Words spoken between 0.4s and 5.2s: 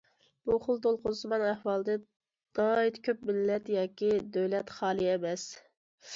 بۇ خىل دولقۇنسىمان ئەھۋالدىن ناھايىتى كۆپ مىللەت ياكى دۆلەت خالىي